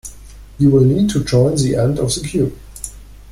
You 0.57 0.71
will 0.71 0.83
need 0.83 1.11
to 1.11 1.23
join 1.23 1.53
the 1.57 1.75
end 1.75 1.99
of 1.99 2.11
the 2.15 2.27
queue. 2.27 2.57